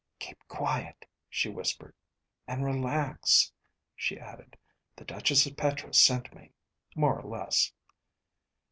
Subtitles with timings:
[0.17, 1.93] "Keep quiet," she whispered.
[2.47, 3.51] "And relax,"
[3.95, 4.57] she added.
[4.95, 6.53] "The Duchess of Petra sent me.
[6.95, 7.71] More or less."